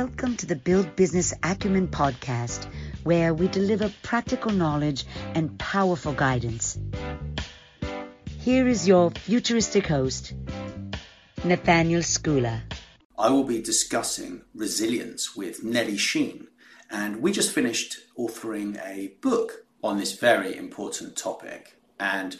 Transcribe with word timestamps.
Welcome 0.00 0.36
to 0.36 0.46
the 0.46 0.56
Build 0.56 0.94
Business 0.94 1.32
Acumen 1.42 1.88
podcast, 1.88 2.66
where 3.04 3.32
we 3.32 3.48
deliver 3.48 3.90
practical 4.02 4.50
knowledge 4.50 5.06
and 5.34 5.58
powerful 5.58 6.12
guidance. 6.12 6.78
Here 8.38 8.68
is 8.68 8.86
your 8.86 9.10
futuristic 9.10 9.86
host, 9.86 10.34
Nathaniel 11.44 12.02
Schooler. 12.02 12.60
I 13.18 13.30
will 13.30 13.44
be 13.44 13.62
discussing 13.62 14.42
resilience 14.54 15.34
with 15.34 15.64
Nelly 15.64 15.96
Shein, 15.96 16.48
and 16.90 17.22
we 17.22 17.32
just 17.32 17.52
finished 17.52 17.96
authoring 18.18 18.78
a 18.84 19.14
book 19.22 19.64
on 19.82 19.96
this 19.96 20.12
very 20.12 20.54
important 20.54 21.16
topic. 21.16 21.80
And 21.98 22.36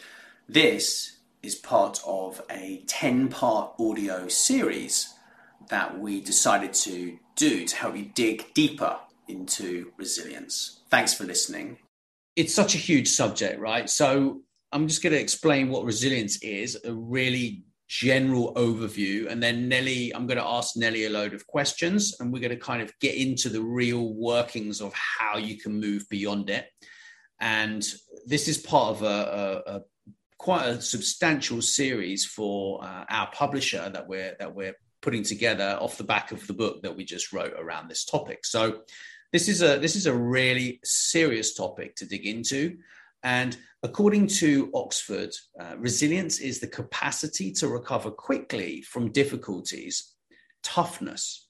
this 0.47 1.17
is 1.41 1.55
part 1.55 2.01
of 2.05 2.39
a 2.51 2.83
10 2.85 3.29
part 3.29 3.73
audio 3.79 4.27
series 4.27 5.11
that 5.69 5.99
we 5.99 6.21
decided 6.21 6.75
to 6.75 7.17
do 7.37 7.65
to 7.65 7.75
help 7.75 7.95
you 7.95 8.11
dig 8.13 8.53
deeper 8.53 8.97
into 9.27 9.91
resilience. 9.97 10.81
Thanks 10.89 11.13
for 11.13 11.23
listening. 11.23 11.77
It's 12.35 12.53
such 12.53 12.75
a 12.75 12.77
huge 12.77 13.07
subject, 13.07 13.59
right? 13.59 13.89
So 13.89 14.41
I'm 14.71 14.87
just 14.87 15.01
going 15.01 15.13
to 15.13 15.21
explain 15.21 15.69
what 15.69 15.85
resilience 15.85 16.41
is, 16.43 16.77
a 16.83 16.93
really 16.93 17.63
general 17.87 18.53
overview. 18.55 19.29
And 19.29 19.41
then 19.41 19.69
Nelly, 19.69 20.13
I'm 20.13 20.27
going 20.27 20.37
to 20.37 20.45
ask 20.45 20.75
Nelly 20.75 21.05
a 21.05 21.09
load 21.09 21.33
of 21.33 21.47
questions 21.47 22.15
and 22.19 22.33
we're 22.33 22.41
going 22.41 22.49
to 22.51 22.57
kind 22.57 22.81
of 22.81 22.91
get 22.99 23.15
into 23.15 23.49
the 23.49 23.61
real 23.61 24.13
workings 24.13 24.81
of 24.81 24.93
how 24.93 25.37
you 25.37 25.57
can 25.57 25.79
move 25.79 26.03
beyond 26.09 26.49
it. 26.49 26.65
And 27.39 27.87
this 28.25 28.47
is 28.47 28.57
part 28.57 28.95
of 28.95 29.03
a, 29.03 29.05
a, 29.05 29.75
a 29.75 29.81
quite 30.37 30.65
a 30.67 30.81
substantial 30.81 31.61
series 31.61 32.25
for 32.25 32.83
uh, 32.83 33.05
our 33.09 33.29
publisher 33.31 33.89
that 33.89 34.07
we're 34.07 34.35
that 34.39 34.53
we're 34.53 34.75
putting 35.07 35.23
together 35.23 35.77
off 35.79 35.97
the 35.97 36.03
back 36.03 36.33
of 36.33 36.45
the 36.47 36.53
book 36.53 36.81
that 36.81 36.93
we 36.93 37.05
just 37.05 37.31
wrote 37.31 37.53
around 37.57 37.87
this 37.87 38.03
topic. 38.03 38.45
So 38.45 38.81
this 39.31 39.47
is 39.47 39.61
a 39.61 39.79
this 39.79 39.95
is 39.95 40.05
a 40.05 40.13
really 40.13 40.81
serious 40.83 41.53
topic 41.53 41.95
to 41.95 42.05
dig 42.05 42.25
into. 42.25 42.75
And 43.23 43.57
according 43.83 44.27
to 44.41 44.69
Oxford, 44.73 45.33
uh, 45.57 45.75
resilience 45.77 46.39
is 46.39 46.59
the 46.59 46.67
capacity 46.67 47.53
to 47.53 47.69
recover 47.69 48.11
quickly 48.11 48.81
from 48.81 49.13
difficulties, 49.13 50.13
toughness. 50.61 51.47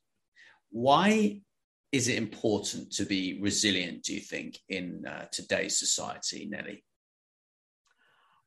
Why 0.70 1.42
is 1.92 2.10
it 2.10 2.18
important 2.20 2.92
to 2.98 3.06
be 3.06 3.40
resilient, 3.42 4.04
do 4.04 4.14
you 4.14 4.22
think, 4.22 4.60
in 4.70 5.04
uh, 5.08 5.26
today's 5.32 5.80
society, 5.80 6.46
Nelly? 6.48 6.84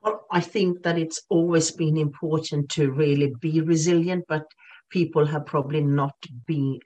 Well, 0.03 0.25
I 0.31 0.41
think 0.41 0.85
that 0.85 0.97
it's 0.97 1.21
always 1.29 1.73
been 1.73 1.97
important 1.97 2.69
to 2.77 2.93
really 2.93 3.35
be 3.41 3.61
resilient, 3.61 4.27
but 4.29 4.47
people 4.91 5.27
have 5.27 5.47
probably 5.47 5.83
not 5.83 6.15
been 6.47 6.81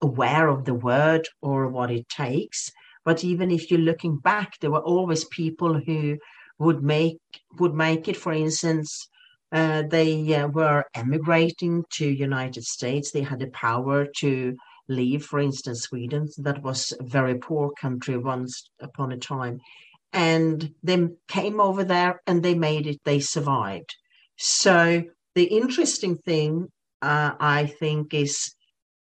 aware 0.00 0.48
of 0.48 0.64
the 0.64 0.74
word 0.74 1.28
or 1.42 1.68
what 1.68 1.90
it 1.90 2.08
takes. 2.08 2.70
But 3.04 3.22
even 3.24 3.50
if 3.50 3.70
you're 3.70 3.80
looking 3.80 4.18
back, 4.18 4.58
there 4.60 4.70
were 4.70 4.80
always 4.80 5.24
people 5.24 5.80
who 5.80 6.18
would 6.58 6.82
make 6.82 7.18
would 7.58 7.74
make 7.74 8.08
it. 8.08 8.16
For 8.16 8.32
instance, 8.32 9.08
uh, 9.52 9.82
they 9.88 10.34
uh, 10.34 10.48
were 10.48 10.84
emigrating 10.94 11.84
to 11.92 12.06
United 12.08 12.64
States. 12.64 13.10
They 13.10 13.22
had 13.22 13.38
the 13.38 13.48
power 13.48 14.06
to 14.18 14.56
leave. 14.88 15.24
For 15.24 15.38
instance, 15.38 15.82
Sweden 15.82 16.28
that 16.38 16.62
was 16.62 16.92
a 16.98 17.04
very 17.04 17.36
poor 17.36 17.70
country 17.80 18.18
once 18.18 18.68
upon 18.80 19.12
a 19.12 19.18
time, 19.18 19.60
and 20.12 20.72
they 20.82 21.08
came 21.28 21.60
over 21.60 21.84
there 21.84 22.20
and 22.26 22.42
they 22.42 22.54
made 22.54 22.86
it. 22.86 23.00
They 23.04 23.20
survived. 23.20 23.94
So 24.36 25.04
the 25.34 25.44
interesting 25.44 26.16
thing 26.16 26.68
uh, 27.02 27.32
I 27.38 27.66
think, 27.66 28.14
is 28.14 28.54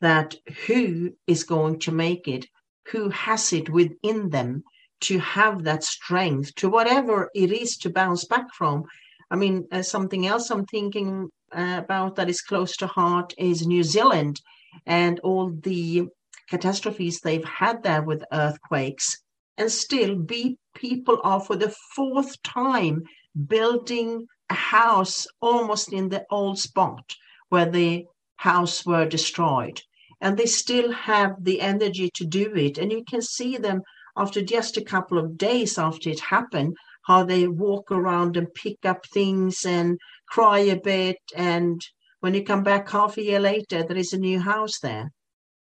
that 0.01 0.35
who 0.67 1.13
is 1.27 1.43
going 1.43 1.79
to 1.79 1.91
make 1.91 2.27
it, 2.27 2.45
who 2.91 3.09
has 3.09 3.53
it 3.53 3.69
within 3.69 4.29
them 4.29 4.63
to 5.01 5.19
have 5.19 5.63
that 5.63 5.83
strength 5.83 6.55
to 6.55 6.69
whatever 6.69 7.29
it 7.35 7.51
is 7.51 7.77
to 7.77 7.89
bounce 7.89 8.25
back 8.25 8.53
from. 8.53 8.83
I 9.31 9.35
mean, 9.35 9.67
uh, 9.71 9.81
something 9.81 10.25
else 10.27 10.49
I'm 10.49 10.65
thinking 10.65 11.29
uh, 11.51 11.81
about 11.83 12.15
that 12.15 12.29
is 12.29 12.41
close 12.41 12.75
to 12.77 12.87
heart 12.87 13.33
is 13.37 13.65
New 13.67 13.83
Zealand 13.83 14.41
and 14.85 15.19
all 15.21 15.51
the 15.51 16.07
catastrophes 16.49 17.19
they've 17.19 17.45
had 17.45 17.83
there 17.83 18.03
with 18.03 18.23
earthquakes. 18.31 19.17
And 19.57 19.71
still, 19.71 20.15
be 20.15 20.57
people 20.75 21.19
are 21.23 21.39
for 21.39 21.55
the 21.55 21.73
fourth 21.95 22.41
time 22.43 23.03
building 23.47 24.27
a 24.49 24.53
house 24.53 25.27
almost 25.41 25.93
in 25.93 26.09
the 26.09 26.25
old 26.29 26.59
spot 26.59 27.15
where 27.49 27.69
the 27.69 28.05
house 28.37 28.85
were 28.85 29.05
destroyed. 29.05 29.81
And 30.21 30.37
they 30.37 30.45
still 30.45 30.91
have 30.91 31.43
the 31.43 31.61
energy 31.61 32.09
to 32.15 32.25
do 32.25 32.53
it. 32.55 32.77
And 32.77 32.91
you 32.91 33.03
can 33.03 33.21
see 33.21 33.57
them 33.57 33.81
after 34.17 34.41
just 34.41 34.77
a 34.77 34.83
couple 34.83 35.17
of 35.17 35.37
days 35.37 35.77
after 35.77 36.09
it 36.09 36.19
happened, 36.19 36.75
how 37.03 37.23
they 37.23 37.47
walk 37.47 37.91
around 37.91 38.37
and 38.37 38.53
pick 38.53 38.85
up 38.85 39.05
things 39.13 39.65
and 39.65 39.99
cry 40.27 40.59
a 40.59 40.79
bit. 40.79 41.17
And 41.35 41.81
when 42.21 42.33
you 42.33 42.43
come 42.43 42.63
back 42.63 42.89
half 42.89 43.17
a 43.17 43.23
year 43.23 43.39
later, 43.39 43.83
there 43.83 43.97
is 43.97 44.13
a 44.13 44.17
new 44.17 44.39
house 44.39 44.79
there 44.79 45.11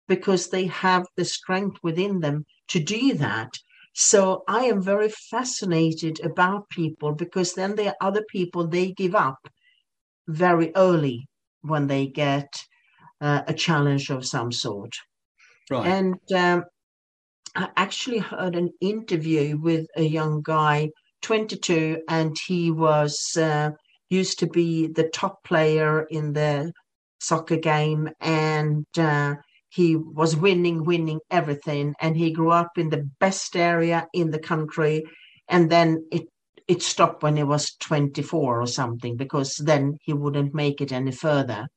because 0.07 0.49
they 0.49 0.67
have 0.67 1.05
the 1.15 1.25
strength 1.25 1.77
within 1.81 2.19
them 2.19 2.45
to 2.69 2.79
do 2.79 3.13
that. 3.15 3.49
So 3.93 4.43
I 4.47 4.65
am 4.65 4.81
very 4.81 5.09
fascinated 5.09 6.19
about 6.23 6.69
people 6.69 7.13
because 7.13 7.53
then 7.53 7.75
there 7.75 7.89
are 7.89 8.07
other 8.07 8.23
people 8.29 8.67
they 8.67 8.91
give 8.91 9.15
up 9.15 9.37
very 10.27 10.71
early 10.75 11.27
when 11.63 11.87
they 11.87 12.07
get 12.07 12.47
uh, 13.21 13.41
a 13.47 13.53
challenge 13.53 14.09
of 14.09 14.25
some 14.25 14.51
sort. 14.51 14.93
Right. 15.69 15.87
And 15.87 16.31
um, 16.35 16.65
I 17.55 17.69
actually 17.77 18.19
heard 18.19 18.55
an 18.55 18.71
interview 18.81 19.57
with 19.57 19.87
a 19.95 20.03
young 20.03 20.41
guy, 20.41 20.89
22, 21.21 22.03
and 22.09 22.35
he 22.47 22.71
was 22.71 23.37
uh, 23.37 23.71
used 24.09 24.39
to 24.39 24.47
be 24.47 24.87
the 24.87 25.09
top 25.09 25.43
player 25.43 26.03
in 26.09 26.33
the 26.33 26.71
soccer 27.19 27.57
game, 27.57 28.09
and 28.19 28.85
uh, 28.97 29.35
he 29.69 29.95
was 29.95 30.35
winning, 30.35 30.83
winning 30.83 31.19
everything. 31.31 31.95
And 32.01 32.17
he 32.17 32.31
grew 32.31 32.51
up 32.51 32.71
in 32.77 32.89
the 32.89 33.09
best 33.19 33.55
area 33.55 34.07
in 34.13 34.31
the 34.31 34.39
country, 34.39 35.03
and 35.47 35.69
then 35.69 36.05
it 36.11 36.23
it 36.67 36.81
stopped 36.81 37.23
when 37.23 37.35
he 37.35 37.43
was 37.43 37.75
24 37.75 38.61
or 38.61 38.67
something 38.67 39.17
because 39.17 39.55
then 39.55 39.97
he 40.01 40.13
wouldn't 40.13 40.53
make 40.53 40.81
it 40.81 40.91
any 40.91 41.11
further. 41.11 41.67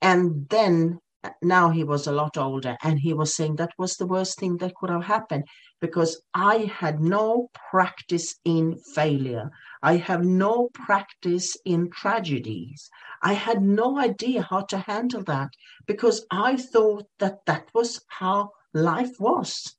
And 0.00 0.48
then 0.48 0.98
uh, 1.24 1.30
now 1.40 1.70
he 1.70 1.84
was 1.84 2.06
a 2.06 2.12
lot 2.12 2.36
older 2.36 2.76
and 2.82 2.98
he 2.98 3.14
was 3.14 3.34
saying 3.34 3.56
that 3.56 3.72
was 3.78 3.96
the 3.96 4.06
worst 4.06 4.38
thing 4.38 4.56
that 4.58 4.74
could 4.74 4.90
have 4.90 5.04
happened 5.04 5.44
because 5.80 6.20
i 6.34 6.70
had 6.80 7.00
no 7.00 7.48
practice 7.70 8.36
in 8.44 8.76
failure. 8.94 9.50
I 9.82 9.96
have 9.96 10.24
no 10.24 10.70
practice 10.74 11.56
in 11.64 11.90
tragedies. 11.90 12.90
I 13.22 13.34
had 13.34 13.62
no 13.62 13.98
idea 13.98 14.42
how 14.42 14.62
to 14.62 14.78
handle 14.78 15.22
that 15.24 15.50
because 15.86 16.26
i 16.30 16.56
thought 16.56 17.06
that 17.18 17.46
that 17.46 17.68
was 17.72 18.00
how 18.08 18.50
life 18.74 19.20
was 19.20 19.76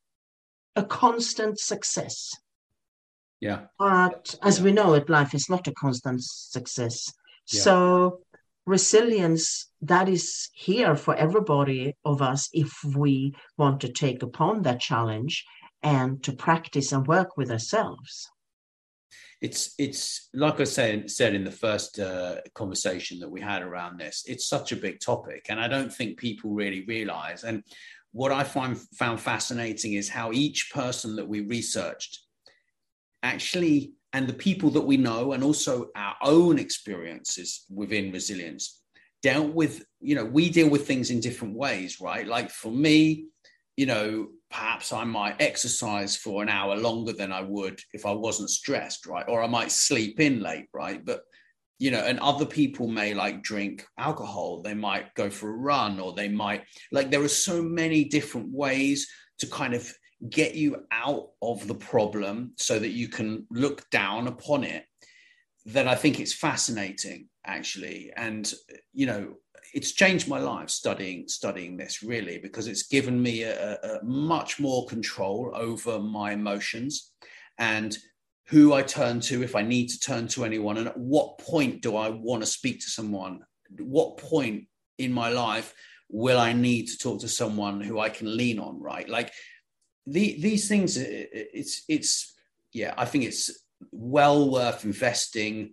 a 0.75 0.83
constant 0.83 1.59
success 1.59 2.31
yeah. 3.43 3.59
But 3.77 4.35
as 4.41 4.61
we 4.61 4.71
know 4.71 4.93
it 4.93 5.09
life 5.09 5.33
is 5.33 5.49
not 5.49 5.67
a 5.67 5.73
constant 5.73 6.23
success. 6.23 7.13
Yeah. 7.51 7.61
so 7.61 8.19
resilience 8.65 9.69
that 9.81 10.07
is 10.07 10.49
here 10.53 10.95
for 10.95 11.13
everybody 11.15 11.93
of 12.05 12.21
us 12.21 12.47
if 12.53 12.71
we 12.95 13.35
want 13.57 13.81
to 13.81 13.91
take 13.91 14.23
upon 14.23 14.61
that 14.61 14.79
challenge 14.79 15.43
and 15.81 16.23
to 16.23 16.31
practice 16.31 16.93
and 16.93 17.05
work 17.05 17.35
with 17.35 17.51
ourselves. 17.51 18.29
It's 19.41 19.75
it's 19.77 20.29
like 20.33 20.61
i 20.61 20.63
said 20.63 21.11
said 21.11 21.35
in 21.35 21.43
the 21.43 21.59
first 21.65 21.99
uh, 21.99 22.35
conversation 22.53 23.19
that 23.19 23.29
we 23.35 23.41
had 23.41 23.61
around 23.61 23.99
this 23.99 24.23
it's 24.25 24.47
such 24.47 24.71
a 24.71 24.77
big 24.85 25.01
topic 25.01 25.47
and 25.49 25.59
i 25.59 25.67
don't 25.67 25.93
think 25.93 26.17
people 26.17 26.51
really 26.51 26.85
realize. 26.85 27.43
And 27.43 27.61
what 28.13 28.31
i 28.31 28.43
find 28.45 28.79
found 29.01 29.19
fascinating 29.19 29.93
is 30.01 30.07
how 30.07 30.31
each 30.31 30.71
person 30.73 31.17
that 31.17 31.27
we 31.27 31.41
researched 31.41 32.23
actually 33.23 33.93
and 34.11 34.27
the 34.27 34.33
people 34.33 34.69
that 34.69 34.81
we 34.81 34.97
know 34.97 35.33
and 35.33 35.43
also 35.43 35.89
our 35.95 36.15
own 36.21 36.59
experiences 36.59 37.65
within 37.69 38.11
resilience 38.11 38.81
dealt 39.23 39.53
with 39.53 39.85
you 40.01 40.13
know 40.13 40.25
we 40.25 40.49
deal 40.49 40.69
with 40.69 40.85
things 40.85 41.09
in 41.09 41.19
different 41.19 41.55
ways 41.55 41.99
right? 41.99 42.27
Like 42.27 42.51
for 42.51 42.71
me 42.71 43.25
you 43.75 43.87
know 43.87 44.27
perhaps 44.51 44.93
i 44.93 45.03
might 45.03 45.41
exercise 45.41 46.15
for 46.15 46.43
an 46.43 46.49
hour 46.49 46.75
longer 46.75 47.11
than 47.11 47.31
i 47.31 47.41
would 47.41 47.79
if 47.91 48.05
i 48.05 48.11
wasn't 48.11 48.49
stressed 48.49 49.07
right? 49.07 49.25
Or 49.27 49.41
i 49.41 49.47
might 49.47 49.71
sleep 49.71 50.19
in 50.19 50.41
late 50.41 50.67
right? 50.73 51.03
But 51.03 51.21
you 51.79 51.89
know 51.89 52.01
and 52.01 52.19
other 52.19 52.45
people 52.45 52.87
may 52.87 53.13
like 53.13 53.41
drink 53.41 53.85
alcohol. 53.97 54.61
They 54.61 54.75
might 54.75 55.13
go 55.15 55.29
for 55.29 55.49
a 55.49 55.57
run 55.57 55.99
or 55.99 56.13
they 56.13 56.27
might 56.27 56.63
like 56.91 57.09
there 57.09 57.23
are 57.23 57.27
so 57.49 57.61
many 57.63 58.03
different 58.03 58.51
ways 58.51 59.07
to 59.39 59.47
kind 59.47 59.73
of 59.73 59.91
get 60.29 60.55
you 60.55 60.85
out 60.91 61.29
of 61.41 61.67
the 61.67 61.75
problem 61.75 62.53
so 62.57 62.79
that 62.79 62.91
you 62.91 63.07
can 63.07 63.45
look 63.49 63.89
down 63.89 64.27
upon 64.27 64.63
it 64.63 64.85
that 65.65 65.87
I 65.87 65.95
think 65.95 66.19
it's 66.19 66.33
fascinating 66.33 67.29
actually. 67.45 68.11
And 68.15 68.51
you 68.93 69.05
know 69.05 69.35
it's 69.73 69.93
changed 69.93 70.27
my 70.27 70.39
life 70.39 70.69
studying 70.69 71.27
studying 71.27 71.77
this 71.77 72.03
really 72.03 72.37
because 72.37 72.67
it's 72.67 72.83
given 72.83 73.21
me 73.21 73.43
a, 73.43 73.75
a 73.75 74.03
much 74.03 74.59
more 74.59 74.85
control 74.87 75.51
over 75.55 75.99
my 75.99 76.31
emotions 76.33 77.11
and 77.57 77.97
who 78.47 78.73
I 78.73 78.83
turn 78.83 79.19
to 79.21 79.41
if 79.41 79.55
I 79.55 79.61
need 79.61 79.87
to 79.89 79.99
turn 79.99 80.27
to 80.29 80.43
anyone 80.43 80.77
and 80.77 80.87
at 80.87 80.97
what 80.97 81.37
point 81.39 81.81
do 81.81 81.95
I 81.95 82.09
want 82.09 82.43
to 82.43 82.47
speak 82.47 82.81
to 82.81 82.89
someone? 82.89 83.39
What 83.79 84.17
point 84.17 84.65
in 84.97 85.11
my 85.11 85.29
life 85.29 85.73
will 86.09 86.39
I 86.39 86.53
need 86.53 86.87
to 86.87 86.97
talk 86.97 87.21
to 87.21 87.27
someone 87.27 87.81
who 87.81 87.99
I 87.99 88.09
can 88.09 88.37
lean 88.37 88.59
on 88.59 88.81
right? 88.81 89.07
Like 89.07 89.31
the, 90.05 90.39
these 90.39 90.67
things 90.67 90.97
uh, 90.97 91.03
it's 91.07 91.83
it's 91.87 92.33
yeah 92.71 92.93
i 92.97 93.05
think 93.05 93.23
it's 93.23 93.65
well 93.91 94.49
worth 94.49 94.83
investing 94.83 95.71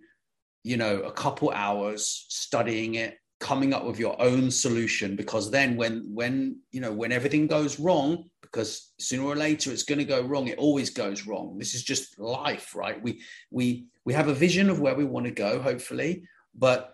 you 0.63 0.77
know 0.77 1.01
a 1.01 1.11
couple 1.11 1.49
hours 1.51 2.25
studying 2.29 2.95
it 2.95 3.17
coming 3.39 3.73
up 3.73 3.83
with 3.83 3.97
your 3.97 4.21
own 4.21 4.51
solution 4.51 5.15
because 5.15 5.49
then 5.49 5.75
when 5.75 6.05
when 6.13 6.59
you 6.71 6.79
know 6.79 6.93
when 6.93 7.11
everything 7.11 7.47
goes 7.47 7.79
wrong 7.79 8.25
because 8.41 8.93
sooner 8.99 9.23
or 9.23 9.35
later 9.35 9.71
it's 9.71 9.83
going 9.83 9.97
to 9.97 10.05
go 10.05 10.21
wrong 10.21 10.47
it 10.47 10.59
always 10.59 10.91
goes 10.91 11.25
wrong. 11.25 11.57
This 11.57 11.73
is 11.73 11.83
just 11.83 12.19
life 12.19 12.75
right? 12.75 13.01
We 13.01 13.21
we 13.49 13.87
we 14.05 14.13
have 14.13 14.27
a 14.27 14.33
vision 14.33 14.69
of 14.69 14.79
where 14.79 14.93
we 14.93 15.05
want 15.05 15.25
to 15.25 15.31
go 15.31 15.59
hopefully 15.59 16.23
but 16.53 16.93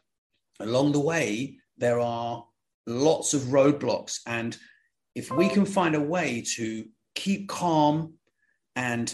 along 0.61 0.93
the 0.93 1.01
way 1.01 1.57
there 1.77 1.99
are 1.99 2.45
lots 2.87 3.33
of 3.33 3.41
roadblocks. 3.41 4.21
And 4.25 4.57
if 5.15 5.31
we 5.31 5.49
can 5.49 5.65
find 5.65 5.95
a 5.95 6.01
way 6.01 6.43
to 6.55 6.85
keep 7.27 7.49
calm 7.49 8.13
and 8.77 9.13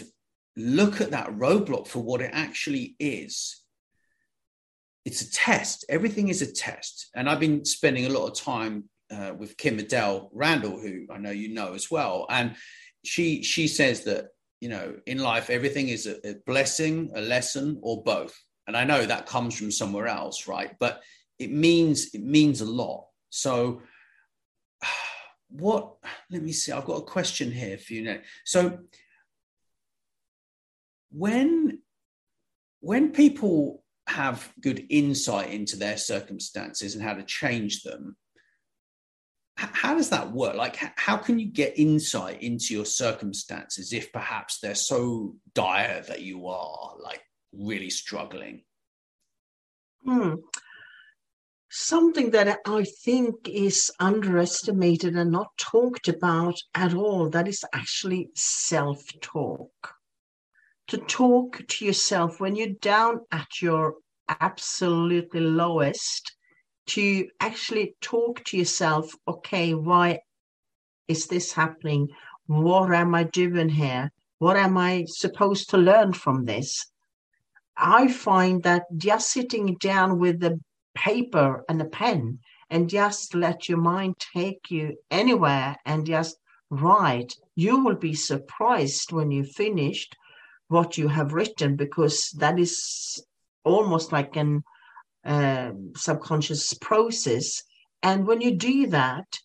look 0.56 1.00
at 1.00 1.10
that 1.10 1.30
roadblock 1.30 1.88
for 1.88 1.98
what 2.00 2.20
it 2.20 2.30
actually 2.32 2.94
is. 3.00 3.60
It's 5.04 5.22
a 5.22 5.32
test. 5.32 5.84
Everything 5.88 6.28
is 6.28 6.40
a 6.40 6.52
test. 6.52 7.10
And 7.16 7.28
I've 7.28 7.40
been 7.40 7.64
spending 7.64 8.06
a 8.06 8.10
lot 8.16 8.28
of 8.28 8.38
time 8.38 8.84
uh, 9.10 9.32
with 9.36 9.56
Kim 9.56 9.80
Adele 9.80 10.30
Randall, 10.32 10.78
who 10.80 11.06
I 11.12 11.18
know 11.18 11.32
you 11.32 11.52
know 11.52 11.74
as 11.74 11.90
well. 11.90 12.26
And 12.30 12.54
she 13.04 13.42
she 13.42 13.66
says 13.66 14.04
that 14.04 14.28
you 14.60 14.68
know 14.68 14.94
in 15.06 15.18
life 15.18 15.50
everything 15.50 15.88
is 15.88 16.06
a, 16.06 16.16
a 16.26 16.34
blessing, 16.46 17.10
a 17.16 17.20
lesson, 17.20 17.80
or 17.82 18.02
both. 18.02 18.34
And 18.66 18.76
I 18.76 18.84
know 18.84 19.04
that 19.04 19.26
comes 19.26 19.58
from 19.58 19.72
somewhere 19.72 20.06
else, 20.06 20.46
right? 20.46 20.72
But 20.78 21.02
it 21.38 21.50
means 21.50 22.14
it 22.14 22.22
means 22.22 22.60
a 22.60 22.70
lot. 22.82 23.06
So 23.30 23.82
what 25.54 25.94
let 26.30 26.42
me 26.42 26.52
see 26.52 26.72
i've 26.72 26.84
got 26.84 26.98
a 26.98 27.04
question 27.04 27.50
here 27.50 27.78
for 27.78 27.94
you 27.94 28.02
now 28.02 28.18
so 28.44 28.78
when 31.10 31.78
when 32.80 33.12
people 33.12 33.84
have 34.06 34.52
good 34.60 34.84
insight 34.90 35.50
into 35.50 35.76
their 35.76 35.96
circumstances 35.96 36.94
and 36.94 37.04
how 37.04 37.14
to 37.14 37.22
change 37.22 37.82
them 37.82 38.16
how 39.56 39.94
does 39.94 40.10
that 40.10 40.32
work? 40.32 40.56
Like 40.56 40.76
how 40.96 41.16
can 41.16 41.38
you 41.38 41.46
get 41.46 41.78
insight 41.78 42.42
into 42.42 42.74
your 42.74 42.84
circumstances 42.84 43.92
if 43.92 44.12
perhaps 44.12 44.58
they're 44.58 44.74
so 44.74 45.36
dire 45.54 46.02
that 46.08 46.22
you 46.22 46.48
are 46.48 46.94
like 47.00 47.22
really 47.52 47.90
struggling? 47.90 48.64
Hmm 50.04 50.34
something 51.76 52.30
that 52.30 52.60
I 52.64 52.84
think 52.84 53.48
is 53.48 53.90
underestimated 53.98 55.16
and 55.16 55.32
not 55.32 55.48
talked 55.58 56.06
about 56.06 56.54
at 56.72 56.94
all. 56.94 57.28
That 57.28 57.48
is 57.48 57.64
actually 57.74 58.30
self 58.34 59.02
talk. 59.20 59.94
To 60.88 60.98
talk 60.98 61.62
to 61.66 61.84
yourself 61.84 62.38
when 62.38 62.54
you're 62.54 62.78
down 62.80 63.22
at 63.32 63.60
your 63.60 63.96
absolutely 64.28 65.40
lowest, 65.40 66.36
to 66.86 67.26
actually 67.40 67.96
talk 68.00 68.44
to 68.44 68.56
yourself, 68.56 69.12
okay, 69.26 69.74
why 69.74 70.20
is 71.08 71.26
this 71.26 71.52
happening? 71.52 72.08
What 72.46 72.94
am 72.94 73.16
I 73.16 73.24
doing 73.24 73.68
here? 73.68 74.12
What 74.38 74.56
am 74.56 74.78
I 74.78 75.06
supposed 75.08 75.70
to 75.70 75.78
learn 75.78 76.12
from 76.12 76.44
this? 76.44 76.86
I 77.76 78.06
find 78.06 78.62
that 78.62 78.84
just 78.96 79.32
sitting 79.32 79.76
down 79.80 80.20
with 80.20 80.38
the 80.38 80.60
paper 80.94 81.64
and 81.68 81.80
a 81.80 81.84
pen 81.84 82.38
and 82.70 82.88
just 82.88 83.34
let 83.34 83.68
your 83.68 83.78
mind 83.78 84.14
take 84.34 84.70
you 84.70 84.96
anywhere 85.10 85.76
and 85.84 86.06
just 86.06 86.36
write, 86.70 87.34
you 87.54 87.84
will 87.84 87.96
be 87.96 88.14
surprised 88.14 89.12
when 89.12 89.30
you 89.30 89.44
finished 89.44 90.16
what 90.68 90.96
you 90.98 91.08
have 91.08 91.32
written 91.32 91.76
because 91.76 92.30
that 92.38 92.58
is 92.58 93.22
almost 93.64 94.12
like 94.12 94.36
an 94.36 94.62
uh, 95.24 95.72
subconscious 95.96 96.74
process. 96.74 97.62
And 98.02 98.26
when 98.26 98.40
you 98.40 98.56
do 98.56 98.88
that, 98.88 99.38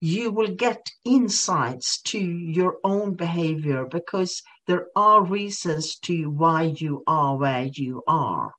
you 0.00 0.30
will 0.30 0.54
get 0.54 0.90
insights 1.04 2.02
to 2.02 2.18
your 2.18 2.76
own 2.84 3.14
behavior 3.14 3.86
because 3.86 4.42
there 4.66 4.88
are 4.94 5.24
reasons 5.24 5.98
to 6.00 6.28
why 6.28 6.74
you 6.76 7.02
are 7.06 7.36
where 7.36 7.68
you 7.72 8.02
are. 8.06 8.52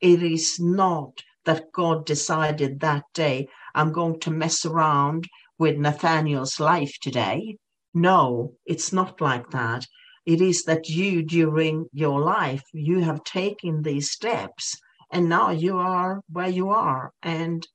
It 0.00 0.22
is 0.22 0.58
not 0.58 1.22
that 1.50 1.72
God 1.72 2.06
decided 2.06 2.78
that 2.78 3.02
day, 3.12 3.48
I'm 3.74 3.90
going 3.90 4.20
to 4.20 4.30
mess 4.30 4.64
around 4.64 5.28
with 5.58 5.76
Nathaniel's 5.78 6.60
life 6.60 6.94
today. 7.02 7.56
No, 7.92 8.54
it's 8.66 8.92
not 8.92 9.20
like 9.20 9.50
that. 9.50 9.84
It 10.24 10.40
is 10.40 10.62
that 10.66 10.88
you, 10.88 11.24
during 11.24 11.86
your 11.92 12.20
life, 12.20 12.62
you 12.72 13.00
have 13.00 13.24
taken 13.24 13.82
these 13.82 14.12
steps 14.12 14.76
and 15.12 15.28
now 15.28 15.50
you 15.50 15.76
are 15.78 16.20
where 16.30 16.48
you 16.48 16.70
are. 16.70 17.10
And 17.20 17.66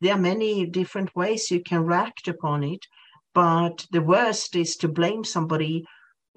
there 0.00 0.14
are 0.14 0.20
many 0.32 0.64
different 0.64 1.10
ways 1.16 1.50
you 1.50 1.60
can 1.60 1.84
react 1.84 2.28
upon 2.28 2.62
it. 2.62 2.86
But 3.34 3.84
the 3.90 4.02
worst 4.14 4.54
is 4.54 4.76
to 4.76 4.86
blame 4.86 5.24
somebody 5.24 5.84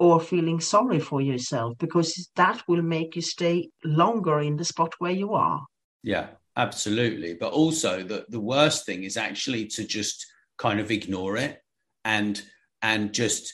or 0.00 0.18
feeling 0.18 0.58
sorry 0.58 0.98
for 0.98 1.20
yourself 1.20 1.78
because 1.78 2.28
that 2.34 2.66
will 2.66 2.82
make 2.82 3.14
you 3.14 3.22
stay 3.22 3.68
longer 3.84 4.40
in 4.40 4.56
the 4.56 4.64
spot 4.64 4.94
where 4.98 5.12
you 5.12 5.32
are. 5.34 5.62
Yeah, 6.02 6.26
absolutely. 6.56 7.34
But 7.34 7.52
also 7.52 8.02
the 8.02 8.26
the 8.28 8.40
worst 8.40 8.86
thing 8.86 9.04
is 9.04 9.16
actually 9.16 9.66
to 9.66 9.84
just 9.84 10.26
kind 10.58 10.80
of 10.80 10.90
ignore 10.90 11.36
it 11.36 11.60
and 12.04 12.42
and 12.82 13.12
just 13.12 13.52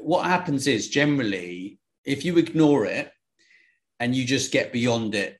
what 0.00 0.26
happens 0.26 0.66
is 0.66 0.88
generally 0.88 1.78
if 2.04 2.24
you 2.24 2.36
ignore 2.38 2.84
it 2.84 3.10
and 4.00 4.14
you 4.14 4.24
just 4.24 4.52
get 4.52 4.72
beyond 4.72 5.14
it 5.14 5.38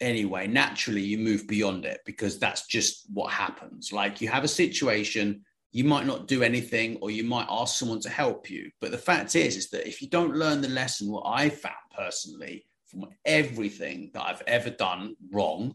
anyway 0.00 0.46
naturally 0.46 1.00
you 1.00 1.18
move 1.18 1.46
beyond 1.46 1.84
it 1.84 2.00
because 2.04 2.38
that's 2.38 2.66
just 2.66 3.06
what 3.12 3.32
happens 3.32 3.92
like 3.92 4.20
you 4.20 4.28
have 4.28 4.44
a 4.44 4.48
situation 4.48 5.42
you 5.70 5.84
might 5.84 6.06
not 6.06 6.26
do 6.26 6.42
anything 6.42 6.98
or 7.00 7.10
you 7.10 7.24
might 7.24 7.46
ask 7.48 7.78
someone 7.78 8.00
to 8.00 8.10
help 8.10 8.50
you 8.50 8.70
but 8.80 8.90
the 8.90 8.98
fact 8.98 9.36
is 9.36 9.56
is 9.56 9.70
that 9.70 9.86
if 9.86 10.02
you 10.02 10.08
don't 10.08 10.36
learn 10.36 10.60
the 10.60 10.68
lesson 10.68 11.10
what 11.10 11.24
i 11.24 11.48
found 11.48 11.74
personally 11.96 12.64
from 12.86 13.06
everything 13.24 14.10
that 14.12 14.22
i've 14.22 14.42
ever 14.46 14.70
done 14.70 15.14
wrong 15.32 15.72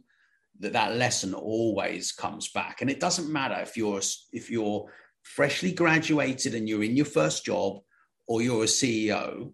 that 0.60 0.74
that 0.74 0.96
lesson 0.96 1.34
always 1.34 2.12
comes 2.12 2.50
back. 2.50 2.82
And 2.82 2.90
it 2.90 3.00
doesn't 3.00 3.32
matter 3.32 3.60
if 3.62 3.78
you're 3.78 4.02
if 4.32 4.50
you're 4.50 4.92
freshly 5.24 5.72
graduated 5.72 6.56
and 6.56 6.68
you're 6.68 6.84
in 6.84 6.96
your 6.96 7.06
first 7.06 7.46
job 7.46 7.80
or 8.28 8.42
you're 8.42 8.64
a 8.64 8.68
ceo 8.68 9.52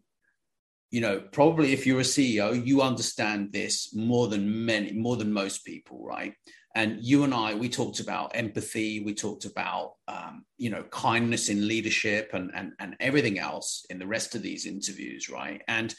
you 0.92 1.02
know 1.02 1.20
probably 1.32 1.74
if 1.74 1.88
you're 1.88 2.00
a 2.00 2.04
ceo 2.04 2.64
you 2.66 2.82
understand 2.82 3.52
this 3.52 3.94
more 3.96 4.28
than 4.28 4.66
many 4.66 4.94
more 4.94 5.18
than 5.18 5.34
most 5.34 5.66
people 5.66 6.06
right? 6.06 6.34
And 6.76 7.04
you 7.04 7.24
and 7.24 7.34
i 7.34 7.54
we 7.54 7.70
talked 7.70 8.00
about 8.00 8.36
empathy 8.36 9.00
we 9.00 9.14
talked 9.14 9.46
about 9.46 9.94
um, 10.08 10.46
you 10.58 10.70
know 10.70 10.84
kindness 10.84 11.50
in 11.50 11.68
leadership 11.68 12.32
and, 12.34 12.52
and 12.54 12.74
and 12.80 12.96
everything 13.00 13.38
else 13.40 13.86
in 13.90 14.00
the 14.00 14.08
rest 14.08 14.36
of 14.36 14.42
these 14.42 14.66
interviews 14.66 15.30
right? 15.30 15.62
And 15.68 15.94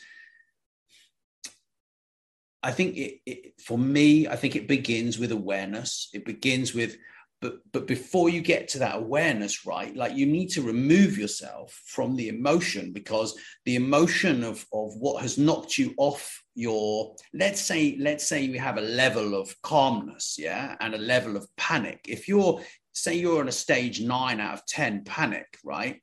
I 2.65 2.73
think 2.73 2.97
it, 2.97 3.21
it, 3.27 3.61
for 3.61 3.79
me, 3.79 4.27
I 4.27 4.37
think 4.37 4.57
it 4.57 4.67
begins 4.67 5.19
with 5.19 5.33
awareness. 5.33 6.09
It 6.15 6.25
begins 6.25 6.75
with 6.75 6.97
but 7.45 7.61
but 7.73 7.87
before 7.87 8.31
you 8.31 8.41
get 8.41 8.69
to 8.69 8.79
that 8.79 8.97
awareness 8.97 9.67
right 9.67 9.95
like 9.95 10.17
you 10.17 10.25
need 10.25 10.49
to 10.49 10.63
remove 10.63 11.19
yourself 11.19 11.79
from 11.87 12.17
the 12.17 12.29
emotion 12.29 12.91
because 12.91 13.37
the 13.67 13.77
emotion 13.77 14.43
of 14.43 14.65
of 14.73 14.95
what 14.97 15.21
has 15.21 15.37
knocked 15.37 15.77
you 15.77 15.93
off 15.99 16.43
your 16.55 17.15
let's 17.35 17.61
say 17.61 17.99
let's 18.01 18.27
say 18.27 18.43
you 18.43 18.59
have 18.59 18.79
a 18.79 18.93
level 19.03 19.35
of 19.35 19.55
calmness 19.61 20.37
yeah 20.39 20.75
and 20.81 20.95
a 20.95 20.99
level 21.13 21.37
of 21.37 21.47
panic 21.57 22.01
if 22.09 22.29
you're 22.29 22.61
say 22.93 23.15
you're 23.15 23.41
on 23.41 23.49
a 23.49 23.53
stage 23.53 24.01
9 24.01 24.41
out 24.41 24.55
of 24.55 24.67
10 24.67 25.05
panic 25.05 25.59
right 25.65 26.01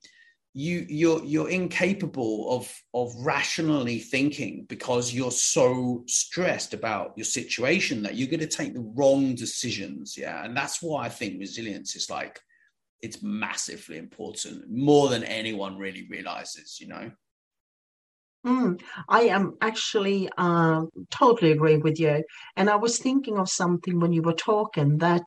you 0.54 0.86
you're 0.90 1.24
you're 1.24 1.50
incapable 1.50 2.52
of 2.52 2.84
of 2.94 3.14
rationally 3.20 4.00
thinking 4.00 4.66
because 4.68 5.14
you're 5.14 5.32
so 5.32 6.04
stressed 6.08 6.74
about 6.74 7.14
your 7.16 7.26
situation 7.26 8.04
that 8.04 8.16
you're 8.16 8.28
going 8.28 8.40
to 8.40 8.48
take 8.48 8.74
the 8.74 8.92
wrong 8.96 9.34
decisions 9.34 10.18
yeah 10.18 10.44
and 10.44 10.56
that's 10.56 10.82
why 10.82 11.06
i 11.06 11.10
think 11.10 11.40
resilience 11.40 11.96
is 11.96 12.10
like 12.10 12.42
it's 13.02 13.24
massively 13.24 13.98
important 13.98 14.70
more 14.70 15.08
than 15.08 15.24
anyone 15.24 15.78
really 15.78 16.06
realizes 16.10 16.80
you 16.82 16.88
know 16.88 17.10
Mm, 18.46 18.82
I 19.08 19.22
am 19.26 19.56
actually 19.62 20.28
uh, 20.36 20.86
totally 21.12 21.52
agree 21.52 21.78
with 21.78 22.00
you. 22.00 22.24
And 22.56 22.72
I 22.72 22.76
was 22.76 22.98
thinking 22.98 23.38
of 23.38 23.48
something 23.48 24.00
when 24.00 24.14
you 24.14 24.24
were 24.24 24.34
talking 24.34 24.98
that, 24.98 25.22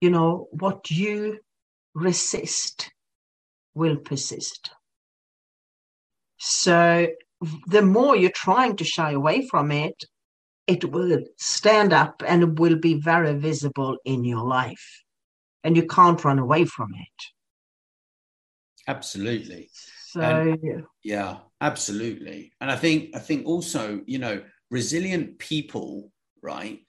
you 0.00 0.10
know, 0.10 0.46
what 0.52 0.88
you 0.88 1.40
resist 1.92 2.92
will 3.76 3.96
persist. 3.96 4.70
So 6.38 7.08
the 7.68 7.82
more 7.82 8.16
you're 8.16 8.30
trying 8.30 8.76
to 8.76 8.84
shy 8.84 9.12
away 9.12 9.46
from 9.46 9.70
it, 9.70 10.04
it 10.66 10.90
will 10.90 11.20
stand 11.38 11.92
up 11.92 12.22
and 12.26 12.42
it 12.42 12.58
will 12.58 12.76
be 12.76 12.94
very 12.94 13.34
visible 13.34 13.96
in 14.04 14.24
your 14.24 14.44
life. 14.44 15.02
And 15.62 15.76
you 15.76 15.86
can't 15.86 16.22
run 16.24 16.38
away 16.38 16.64
from 16.64 16.90
it. 16.94 17.18
Absolutely. 18.88 19.70
So 20.12 20.20
And- 20.20 20.84
Yeah, 21.02 21.38
absolutely. 21.60 22.52
And 22.60 22.70
I 22.70 22.76
think 22.76 23.14
I 23.14 23.20
think 23.20 23.46
also, 23.46 24.00
you 24.06 24.18
know, 24.18 24.42
resilient 24.70 25.38
people, 25.38 26.10
right? 26.42 26.80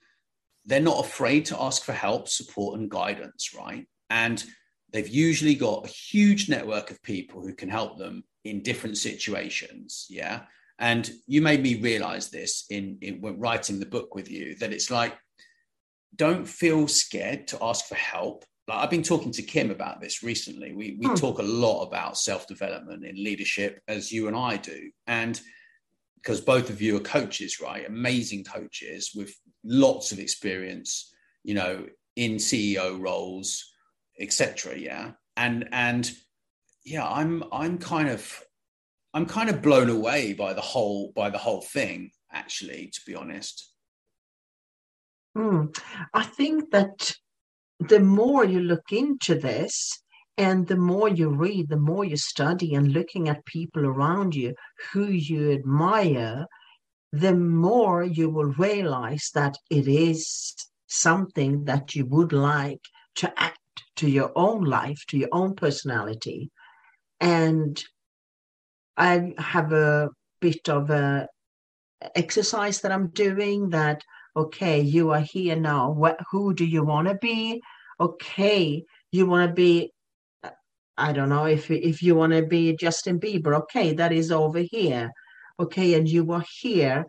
They're 0.64 0.80
not 0.80 1.04
afraid 1.04 1.46
to 1.46 1.60
ask 1.62 1.84
for 1.84 1.92
help, 1.92 2.28
support, 2.28 2.78
and 2.78 2.90
guidance, 2.90 3.54
right? 3.54 3.86
And 4.10 4.44
they've 4.92 5.08
usually 5.08 5.54
got 5.54 5.84
a 5.84 5.88
huge 5.88 6.48
network 6.48 6.90
of 6.90 7.02
people 7.02 7.42
who 7.42 7.54
can 7.54 7.68
help 7.68 7.98
them 7.98 8.24
in 8.44 8.62
different 8.62 8.96
situations. 8.96 10.06
Yeah. 10.08 10.42
And 10.78 11.10
you 11.26 11.42
made 11.42 11.62
me 11.62 11.80
realize 11.80 12.30
this 12.30 12.64
in, 12.70 12.98
in 13.02 13.20
when 13.20 13.38
writing 13.38 13.80
the 13.80 13.86
book 13.86 14.14
with 14.14 14.30
you 14.30 14.54
that 14.56 14.72
it's 14.72 14.90
like, 14.90 15.14
don't 16.16 16.46
feel 16.46 16.88
scared 16.88 17.48
to 17.48 17.58
ask 17.62 17.86
for 17.86 17.96
help. 17.96 18.44
Like 18.66 18.78
I've 18.78 18.90
been 18.90 19.02
talking 19.02 19.32
to 19.32 19.42
Kim 19.42 19.70
about 19.70 20.00
this 20.00 20.22
recently. 20.22 20.72
We, 20.74 20.96
we 21.00 21.06
Hmm. 21.08 21.14
talk 21.14 21.38
a 21.38 21.42
lot 21.42 21.84
about 21.84 22.16
self 22.18 22.46
development 22.46 23.04
in 23.04 23.22
leadership, 23.22 23.80
as 23.88 24.12
you 24.12 24.28
and 24.28 24.36
I 24.36 24.56
do. 24.56 24.90
And 25.06 25.40
because 26.16 26.40
both 26.40 26.68
of 26.70 26.80
you 26.82 26.96
are 26.96 27.00
coaches, 27.00 27.60
right? 27.60 27.86
Amazing 27.86 28.44
coaches 28.44 29.12
with 29.14 29.34
lots 29.64 30.12
of 30.12 30.18
experience, 30.18 31.12
you 31.44 31.54
know, 31.54 31.86
in 32.16 32.36
CEO 32.36 33.00
roles, 33.00 33.64
etc. 34.20 34.78
Yeah, 34.78 35.12
and 35.36 35.68
and 35.72 36.10
yeah, 36.84 37.06
I'm 37.06 37.44
I'm 37.52 37.78
kind 37.78 38.08
of 38.08 38.42
I'm 39.14 39.26
kind 39.26 39.50
of 39.50 39.62
blown 39.62 39.90
away 39.90 40.32
by 40.34 40.52
the 40.52 40.60
whole 40.60 41.12
by 41.14 41.30
the 41.30 41.38
whole 41.38 41.62
thing. 41.62 42.10
Actually, 42.32 42.90
to 42.92 43.00
be 43.06 43.14
honest, 43.14 43.72
Hmm. 45.38 45.66
I 46.14 46.24
think 46.24 46.72
that 46.72 47.14
the 47.78 48.00
more 48.00 48.44
you 48.44 48.60
look 48.60 48.90
into 48.90 49.36
this 49.36 50.02
and 50.36 50.66
the 50.66 50.76
more 50.76 51.08
you 51.08 51.28
read, 51.28 51.68
the 51.68 51.76
more 51.76 52.04
you 52.04 52.16
study 52.16 52.74
and 52.74 52.92
looking 52.92 53.28
at 53.28 53.44
people 53.44 53.86
around 53.86 54.34
you 54.34 54.54
who 54.92 55.06
you 55.06 55.52
admire, 55.52 56.46
the 57.12 57.34
more 57.34 58.02
you 58.02 58.30
will 58.30 58.52
realize 58.54 59.30
that 59.34 59.56
it 59.70 59.86
is 59.86 60.54
something 60.88 61.64
that 61.66 61.94
you 61.94 62.04
would 62.06 62.32
like 62.32 62.80
to 63.16 63.32
act 63.40 63.58
to 63.98 64.08
your 64.08 64.32
own 64.34 64.64
life, 64.64 65.04
to 65.08 65.18
your 65.18 65.28
own 65.32 65.54
personality. 65.54 66.50
And 67.20 67.82
I 68.96 69.34
have 69.38 69.72
a 69.72 70.10
bit 70.40 70.68
of 70.68 70.90
a 70.90 71.28
exercise 72.14 72.80
that 72.80 72.92
I'm 72.92 73.08
doing 73.08 73.70
that 73.70 74.02
okay, 74.38 74.80
you 74.80 75.10
are 75.10 75.20
here 75.20 75.56
now. 75.56 75.90
What, 75.90 76.18
who 76.30 76.54
do 76.54 76.64
you 76.64 76.84
want 76.84 77.08
to 77.08 77.16
be? 77.16 77.60
Okay, 78.00 78.84
you 79.10 79.26
want 79.26 79.50
to 79.50 79.54
be, 79.54 79.92
uh, 80.44 80.50
I 80.96 81.12
don't 81.12 81.28
know 81.28 81.46
if 81.46 81.70
if 81.70 82.02
you 82.02 82.14
want 82.14 82.32
to 82.32 82.42
be 82.42 82.76
Justin 82.76 83.18
Bieber. 83.18 83.54
Okay, 83.62 83.92
that 83.94 84.12
is 84.12 84.30
over 84.30 84.60
here. 84.60 85.10
Okay, 85.58 85.94
and 85.94 86.08
you 86.08 86.30
are 86.32 86.44
here. 86.60 87.04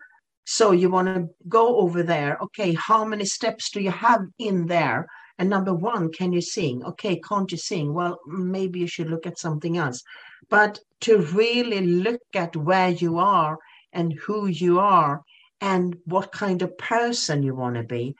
So 0.46 0.72
you 0.72 0.90
want 0.90 1.08
to 1.10 1.28
go 1.48 1.78
over 1.78 2.02
there. 2.02 2.38
Okay, 2.42 2.74
how 2.74 3.06
many 3.06 3.26
steps 3.26 3.70
do 3.70 3.80
you 3.80 3.92
have 3.92 4.22
in 4.40 4.66
there? 4.66 5.06
And 5.40 5.50
number 5.50 5.74
one, 5.74 6.12
can 6.12 6.34
you 6.34 6.42
sing? 6.42 6.84
Okay, 6.84 7.20
can't 7.22 7.50
you 7.50 7.58
sing? 7.58 7.94
Well, 7.94 8.20
maybe 8.28 8.80
you 8.80 8.88
should 8.88 9.10
look 9.10 9.26
at 9.26 9.40
something 9.40 9.78
else. 9.78 10.04
But 10.50 10.80
to 11.02 11.22
really 11.22 11.80
look 11.80 12.22
at 12.36 12.58
where 12.58 12.90
you 12.90 13.18
are 13.20 13.58
and 13.94 14.14
who 14.14 14.48
you 14.48 14.80
are 14.80 15.22
and 15.62 15.96
what 16.04 16.34
kind 16.34 16.62
of 16.62 16.78
person 16.78 17.42
you 17.42 17.56
want 17.56 17.76
to 17.76 17.84
be. 17.84 18.16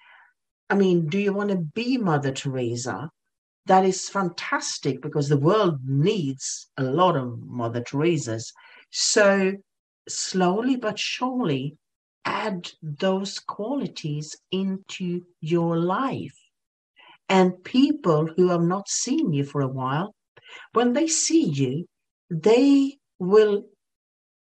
I 0.70 0.76
mean, 0.76 1.08
do 1.08 1.20
you 1.20 1.34
want 1.34 1.50
to 1.50 1.58
be 1.58 1.98
Mother 1.98 2.32
Teresa? 2.32 3.10
That 3.66 3.86
is 3.86 4.10
fantastic 4.10 5.02
because 5.02 5.28
the 5.28 5.38
world 5.38 5.80
needs 5.86 6.70
a 6.78 6.84
lot 6.84 7.18
of 7.18 7.40
Mother 7.42 7.82
Teresas. 7.82 8.54
So, 8.92 9.54
slowly 10.08 10.78
but 10.78 10.98
surely, 10.98 11.76
add 12.24 12.72
those 12.82 13.40
qualities 13.40 14.36
into 14.52 15.22
your 15.42 15.78
life. 15.78 16.39
And 17.30 17.64
people 17.64 18.28
who 18.36 18.50
have 18.50 18.64
not 18.64 18.90
seen 18.90 19.32
you 19.32 19.44
for 19.44 19.62
a 19.62 19.68
while, 19.68 20.16
when 20.74 20.94
they 20.94 21.08
see 21.08 21.46
you, 21.46 21.86
they 22.30 22.98
will 23.20 23.66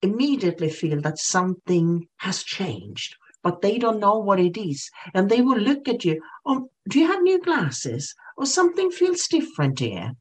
immediately 0.02 0.70
feel 0.70 1.00
that 1.02 1.18
something 1.18 2.06
has 2.18 2.42
changed, 2.42 3.16
but 3.42 3.60
they 3.60 3.78
don't 3.78 4.00
know 4.00 4.18
what 4.18 4.40
it 4.40 4.56
is. 4.56 4.90
And 5.14 5.28
they 5.28 5.42
will 5.42 5.58
look 5.58 5.88
at 5.88 6.04
you, 6.04 6.22
oh, 6.46 6.70
do 6.88 6.98
you 6.98 7.06
have 7.06 7.22
new 7.22 7.40
glasses? 7.40 8.14
Or 8.36 8.46
something 8.46 8.90
feels 8.90 9.26
different 9.28 9.78
here. 9.78 10.12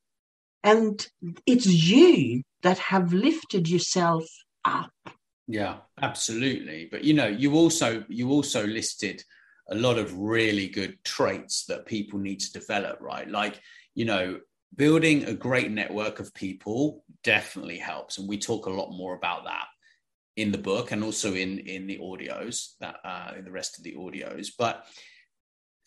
And 0.61 1.07
it's 1.45 1.65
you 1.65 2.43
that 2.63 2.77
have 2.79 3.13
lifted 3.13 3.69
yourself 3.69 4.25
up. 4.65 4.91
yeah, 5.47 5.77
absolutely. 6.01 6.89
But 6.91 7.03
you 7.03 7.13
know, 7.13 7.27
you 7.27 7.53
also 7.55 8.03
you 8.09 8.29
also 8.29 8.67
listed 8.67 9.23
a 9.71 9.75
lot 9.75 9.97
of 9.97 10.17
really 10.17 10.67
good 10.67 10.97
traits 11.03 11.65
that 11.65 11.85
people 11.85 12.19
need 12.19 12.39
to 12.39 12.51
develop, 12.51 12.99
right? 13.01 13.29
Like 13.29 13.61
you 13.95 14.05
know, 14.05 14.39
building 14.75 15.25
a 15.25 15.33
great 15.33 15.71
network 15.71 16.19
of 16.19 16.33
people 16.33 17.03
definitely 17.23 17.77
helps 17.77 18.17
and 18.17 18.27
we 18.27 18.37
talk 18.37 18.65
a 18.65 18.71
lot 18.71 18.91
more 18.91 19.15
about 19.15 19.45
that 19.45 19.65
in 20.35 20.51
the 20.51 20.57
book 20.57 20.91
and 20.91 21.03
also 21.03 21.33
in 21.33 21.59
in 21.59 21.87
the 21.87 21.97
audios 21.97 22.75
that 22.79 22.97
uh, 23.03 23.31
in 23.37 23.43
the 23.43 23.51
rest 23.51 23.77
of 23.77 23.83
the 23.83 23.95
audios 23.95 24.49
but 24.57 24.85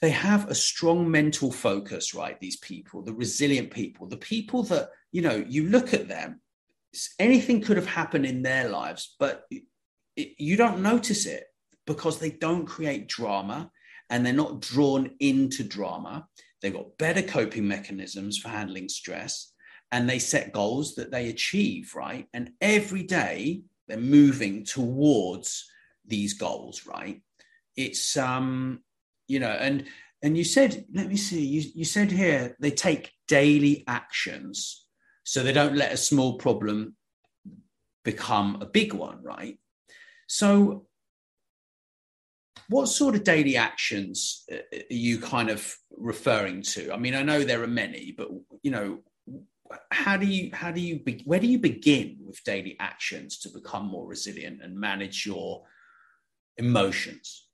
they 0.01 0.11
have 0.11 0.51
a 0.51 0.55
strong 0.55 1.11
mental 1.11 1.51
focus 1.51 2.13
right 2.13 2.39
these 2.41 2.57
people 2.57 3.03
the 3.03 3.15
resilient 3.15 3.71
people 3.71 4.07
the 4.07 4.17
people 4.17 4.63
that 4.63 4.91
you 5.13 5.23
know 5.23 5.45
you 5.49 5.69
look 5.69 5.95
at 5.95 6.09
them 6.09 6.41
anything 7.19 7.61
could 7.61 7.77
have 7.77 7.87
happened 7.87 8.27
in 8.27 8.43
their 8.43 8.69
lives 8.69 9.15
but 9.19 9.45
it, 9.51 10.35
you 10.39 10.57
don't 10.57 10.83
notice 10.83 11.25
it 11.25 11.45
because 11.87 12.19
they 12.19 12.31
don't 12.31 12.67
create 12.67 13.09
drama 13.09 13.71
and 14.11 14.25
they're 14.25 14.33
not 14.33 14.61
drawn 14.61 15.11
into 15.21 15.65
drama 15.65 16.27
They've 16.63 16.73
got 16.73 16.97
better 16.97 17.23
coping 17.23 17.67
mechanisms 17.67 18.39
for 18.39 18.49
handling 18.49 18.89
stress 18.89 19.53
and 19.91 20.09
they 20.09 20.21
set 20.21 20.53
goals 20.53 20.95
that 20.95 21.11
they 21.11 21.29
achieve, 21.29 21.95
right? 21.95 22.27
And 22.33 22.53
every 22.61 23.03
day 23.03 23.63
they're 23.89 23.99
moving 23.99 24.65
towards 24.65 25.69
these 26.07 26.35
goals, 26.35 26.87
right? 26.87 27.21
It's 27.77 28.17
um, 28.17 28.83
you 29.27 29.41
know, 29.41 29.51
and 29.51 29.85
and 30.23 30.39
you 30.39 30.45
said, 30.45 30.85
let 30.95 31.09
me 31.09 31.17
see, 31.17 31.45
you, 31.45 31.71
you 31.75 31.85
said 31.85 32.13
here 32.13 32.57
they 32.61 32.71
take 32.71 33.11
daily 33.27 33.83
actions 33.89 34.87
so 35.25 35.43
they 35.43 35.53
don't 35.53 35.77
let 35.77 35.93
a 35.93 35.97
small 35.97 36.39
problem 36.39 36.97
become 38.05 38.59
a 38.61 38.67
big 38.67 38.93
one, 38.93 39.21
right? 39.23 39.59
So 40.29 40.87
what 42.73 42.89
sort 42.89 43.15
of 43.15 43.25
daily 43.25 43.57
actions 43.57 44.45
uh, 44.51 44.57
are 44.57 44.83
you 44.89 45.19
kind 45.19 45.51
of 45.51 45.77
referring 45.97 46.63
to? 46.63 46.93
I 46.93 46.97
mean, 46.97 47.15
I 47.15 47.23
know 47.23 47.45
there 47.45 47.63
are 47.63 47.69
many, 47.69 48.15
but 48.17 48.29
you 48.63 48.71
know, 48.71 49.01
how 49.91 50.17
do 50.17 50.27
you 50.27 50.51
how 50.53 50.71
do 50.71 50.81
you 50.81 50.99
be, 50.99 51.23
where 51.25 51.41
do 51.41 51.47
you 51.47 51.59
begin 51.59 52.19
with 52.27 52.43
daily 52.45 52.77
actions 52.81 53.39
to 53.41 53.49
become 53.51 53.87
more 53.87 54.07
resilient 54.07 54.63
and 54.63 54.79
manage 54.79 55.27
your 55.27 55.63
emotions? 56.57 57.47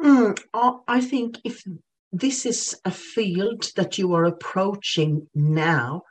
Mm, 0.00 0.38
I 0.54 0.72
I 0.88 1.00
think 1.00 1.38
if 1.44 1.64
this 2.12 2.46
is 2.46 2.76
a 2.84 2.90
field 2.90 3.72
that 3.76 3.98
you 3.98 4.14
are 4.14 4.24
approaching 4.24 5.28
now, 5.34 6.02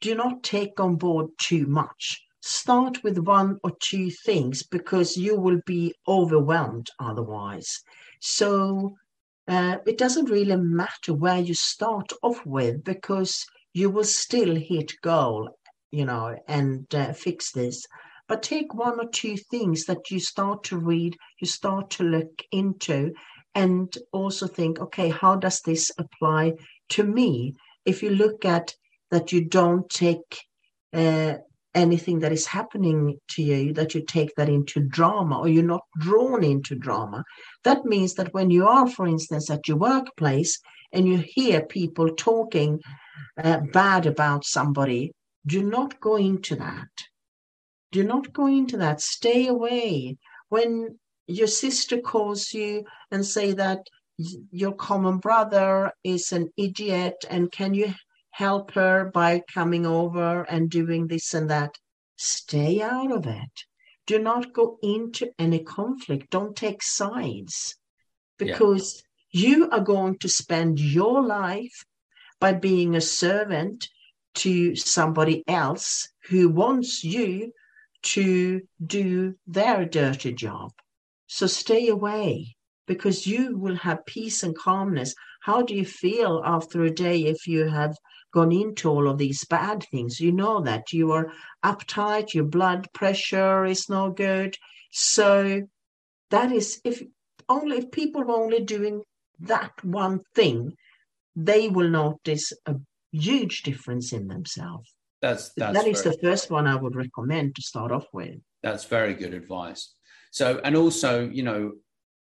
do 0.00 0.14
not 0.14 0.42
take 0.42 0.80
on 0.80 0.96
board 0.96 1.28
too 1.38 1.66
much. 1.66 2.25
Start 2.48 3.02
with 3.02 3.18
one 3.18 3.58
or 3.64 3.72
two 3.80 4.08
things 4.08 4.62
because 4.62 5.16
you 5.16 5.36
will 5.36 5.60
be 5.66 5.92
overwhelmed 6.06 6.88
otherwise. 7.00 7.80
So 8.20 8.94
uh, 9.48 9.78
it 9.84 9.98
doesn't 9.98 10.30
really 10.30 10.54
matter 10.54 11.12
where 11.12 11.40
you 11.40 11.54
start 11.54 12.12
off 12.22 12.46
with 12.46 12.84
because 12.84 13.44
you 13.74 13.90
will 13.90 14.04
still 14.04 14.54
hit 14.54 14.92
goal, 15.02 15.58
you 15.90 16.04
know, 16.04 16.36
and 16.46 16.86
uh, 16.94 17.14
fix 17.14 17.50
this. 17.50 17.84
But 18.28 18.44
take 18.44 18.72
one 18.72 19.00
or 19.00 19.08
two 19.10 19.36
things 19.36 19.84
that 19.86 20.08
you 20.12 20.20
start 20.20 20.62
to 20.64 20.78
read, 20.78 21.16
you 21.40 21.48
start 21.48 21.90
to 21.90 22.04
look 22.04 22.44
into, 22.52 23.12
and 23.56 23.92
also 24.12 24.46
think, 24.46 24.78
okay, 24.78 25.08
how 25.08 25.34
does 25.34 25.62
this 25.62 25.90
apply 25.98 26.52
to 26.90 27.02
me? 27.02 27.56
If 27.84 28.04
you 28.04 28.10
look 28.10 28.44
at 28.44 28.72
that, 29.10 29.32
you 29.32 29.44
don't 29.46 29.90
take 29.90 30.44
uh, 30.92 31.38
anything 31.76 32.20
that 32.20 32.32
is 32.32 32.46
happening 32.46 33.18
to 33.28 33.42
you, 33.42 33.72
that 33.74 33.94
you 33.94 34.02
take 34.02 34.34
that 34.36 34.48
into 34.48 34.80
drama 34.80 35.38
or 35.38 35.48
you're 35.48 35.62
not 35.62 35.84
drawn 36.00 36.42
into 36.42 36.74
drama. 36.74 37.22
That 37.64 37.84
means 37.84 38.14
that 38.14 38.32
when 38.34 38.50
you 38.50 38.66
are, 38.66 38.88
for 38.88 39.06
instance, 39.06 39.50
at 39.50 39.68
your 39.68 39.76
workplace 39.76 40.58
and 40.92 41.06
you 41.06 41.18
hear 41.18 41.60
people 41.64 42.08
talking 42.14 42.80
uh, 43.42 43.60
bad 43.72 44.06
about 44.06 44.44
somebody, 44.44 45.12
do 45.46 45.62
not 45.62 46.00
go 46.00 46.16
into 46.16 46.56
that. 46.56 46.88
Do 47.92 48.02
not 48.02 48.32
go 48.32 48.46
into 48.46 48.78
that. 48.78 49.00
Stay 49.00 49.46
away. 49.46 50.16
When 50.48 50.98
your 51.26 51.46
sister 51.46 51.98
calls 51.98 52.52
you 52.54 52.84
and 53.10 53.24
say 53.24 53.52
that 53.52 53.80
your 54.50 54.72
common 54.72 55.18
brother 55.18 55.92
is 56.02 56.32
an 56.32 56.48
idiot 56.56 57.16
and 57.28 57.52
can 57.52 57.74
you 57.74 57.92
help 58.36 58.72
her 58.72 59.10
by 59.14 59.42
coming 59.54 59.86
over 59.86 60.42
and 60.42 60.68
doing 60.68 61.06
this 61.06 61.32
and 61.32 61.48
that. 61.48 61.74
Stay 62.16 62.82
out 62.82 63.10
of 63.10 63.26
it. 63.26 63.64
Do 64.06 64.18
not 64.18 64.52
go 64.52 64.76
into 64.82 65.30
any 65.38 65.60
conflict. 65.60 66.28
Don't 66.28 66.54
take 66.54 66.82
sides 66.82 67.76
because 68.38 69.02
yeah. 69.32 69.48
you 69.48 69.70
are 69.70 69.80
going 69.80 70.18
to 70.18 70.28
spend 70.28 70.78
your 70.78 71.22
life 71.22 71.86
by 72.38 72.52
being 72.52 72.94
a 72.94 73.00
servant 73.00 73.88
to 74.34 74.76
somebody 74.76 75.42
else 75.48 76.06
who 76.28 76.50
wants 76.50 77.02
you 77.02 77.52
to 78.02 78.60
do 78.84 79.34
their 79.46 79.86
dirty 79.86 80.34
job. 80.34 80.72
So 81.26 81.46
stay 81.46 81.88
away 81.88 82.56
because 82.86 83.26
you 83.26 83.56
will 83.56 83.76
have 83.76 84.04
peace 84.04 84.42
and 84.42 84.54
calmness. 84.54 85.14
How 85.40 85.62
do 85.62 85.74
you 85.74 85.86
feel 85.86 86.42
after 86.44 86.82
a 86.84 86.90
day 86.90 87.24
if 87.24 87.46
you 87.46 87.68
have 87.68 87.96
gone 88.32 88.52
into 88.52 88.88
all 88.88 89.08
of 89.08 89.18
these 89.18 89.44
bad 89.44 89.84
things. 89.90 90.20
You 90.20 90.32
know 90.32 90.60
that 90.60 90.92
you 90.92 91.12
are 91.12 91.32
uptight, 91.64 92.34
your 92.34 92.44
blood 92.44 92.88
pressure 92.92 93.64
is 93.64 93.88
no 93.88 94.10
good. 94.10 94.56
So 94.92 95.62
that 96.30 96.52
is 96.52 96.80
if 96.84 97.02
only 97.48 97.78
if 97.78 97.90
people 97.90 98.22
are 98.22 98.30
only 98.30 98.62
doing 98.62 99.02
that 99.40 99.72
one 99.84 100.20
thing, 100.34 100.74
they 101.34 101.68
will 101.68 101.88
notice 101.88 102.52
a 102.66 102.76
huge 103.12 103.62
difference 103.62 104.12
in 104.12 104.28
themselves. 104.28 104.92
That's, 105.22 105.50
that's 105.56 105.74
that 105.74 105.86
is 105.86 106.02
the 106.02 106.18
first 106.22 106.50
one 106.50 106.66
I 106.66 106.76
would 106.76 106.94
recommend 106.94 107.56
to 107.56 107.62
start 107.62 107.90
off 107.90 108.06
with. 108.12 108.36
That's 108.62 108.84
very 108.84 109.14
good 109.14 109.34
advice. 109.34 109.94
So, 110.30 110.60
and 110.62 110.76
also, 110.76 111.28
you 111.28 111.42
know, 111.42 111.72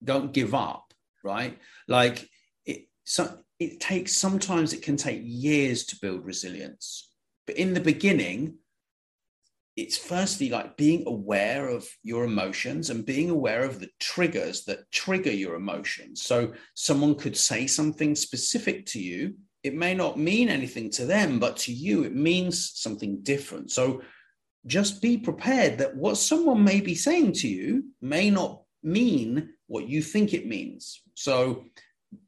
don't 0.04 0.34
give 0.34 0.54
up, 0.54 0.94
right? 1.24 1.58
Like, 1.88 2.30
it, 2.66 2.88
so 3.04 3.40
it 3.64 3.80
takes 3.80 4.16
sometimes 4.16 4.74
it 4.74 4.82
can 4.82 4.98
take 4.98 5.22
years 5.24 5.86
to 5.86 6.00
build 6.02 6.26
resilience. 6.26 7.10
But 7.48 7.58
in 7.58 7.74
the 7.74 7.80
beginning 7.80 8.58
it's 9.76 9.98
firstly 9.98 10.50
like 10.50 10.78
being 10.78 11.04
aware 11.08 11.68
of 11.68 11.88
your 12.04 12.26
emotions 12.26 12.92
and 12.92 13.06
being 13.06 13.32
aware 13.32 13.64
of 13.64 13.80
the 13.80 13.90
triggers 14.00 14.66
that 14.66 14.92
trigger 14.92 15.32
your 15.32 15.56
emotions. 15.56 16.22
So 16.22 16.54
someone 16.76 17.16
could 17.16 17.36
say 17.36 17.66
something 17.66 18.14
specific 18.14 18.86
to 18.88 19.00
you. 19.00 19.34
It 19.64 19.74
may 19.74 19.96
not 19.96 20.20
mean 20.20 20.50
anything 20.50 20.92
to 20.92 21.06
them 21.06 21.40
but 21.40 21.58
to 21.58 21.74
you 21.74 22.04
it 22.04 22.16
means 22.16 22.74
something 22.76 23.22
different. 23.24 23.72
So 23.72 24.02
just 24.66 25.02
be 25.02 25.18
prepared 25.18 25.80
that 25.80 25.96
what 25.96 26.18
someone 26.18 26.64
may 26.64 26.80
be 26.80 26.96
saying 26.96 27.34
to 27.34 27.48
you 27.48 27.86
may 28.00 28.30
not 28.30 28.62
mean 28.84 29.54
what 29.68 29.88
you 29.88 30.02
think 30.02 30.34
it 30.34 30.46
means. 30.46 31.02
So 31.16 31.66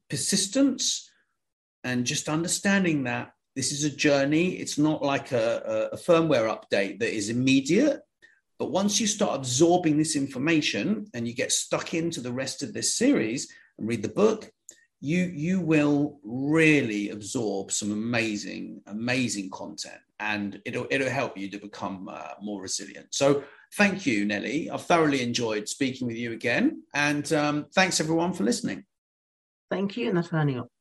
persistence 0.09 1.09
and 1.85 2.05
just 2.05 2.27
understanding 2.27 3.03
that 3.03 3.31
this 3.55 3.71
is 3.71 3.85
a 3.85 3.89
journey. 3.89 4.49
It's 4.55 4.77
not 4.77 5.01
like 5.01 5.31
a, 5.31 5.89
a, 5.93 5.97
firmware 5.97 6.53
update 6.53 6.99
that 6.99 7.15
is 7.15 7.29
immediate. 7.29 8.01
But 8.59 8.71
once 8.71 8.99
you 8.99 9.07
start 9.07 9.35
absorbing 9.35 9.97
this 9.97 10.15
information 10.15 11.05
and 11.13 11.25
you 11.27 11.33
get 11.33 11.53
stuck 11.53 11.93
into 11.93 12.19
the 12.19 12.33
rest 12.33 12.63
of 12.63 12.73
this 12.73 12.97
series 12.97 13.49
and 13.77 13.87
read 13.87 14.01
the 14.01 14.09
book, 14.09 14.51
you 14.99 15.25
you 15.35 15.59
will 15.61 16.19
really 16.23 17.09
absorb 17.09 17.71
some 17.71 17.91
amazing 17.91 18.81
amazing 18.87 19.49
content 19.49 20.01
and 20.19 20.61
it'll 20.65 20.87
it'll 20.89 21.09
help 21.09 21.37
you 21.37 21.49
to 21.49 21.59
become 21.59 22.09
uh, 22.09 22.29
more 22.41 22.61
resilient 22.61 23.05
so 23.11 23.43
thank 23.75 24.05
you 24.05 24.25
nelly 24.25 24.69
i've 24.69 24.85
thoroughly 24.85 25.21
enjoyed 25.21 25.67
speaking 25.67 26.07
with 26.07 26.15
you 26.15 26.31
again 26.31 26.81
and 26.93 27.33
um, 27.33 27.65
thanks 27.75 27.99
everyone 27.99 28.31
for 28.31 28.45
listening 28.45 28.85
thank 29.69 29.97
you 29.97 30.13
nathaniel 30.13 30.71